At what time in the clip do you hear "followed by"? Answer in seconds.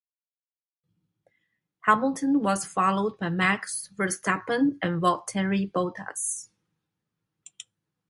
2.65-3.29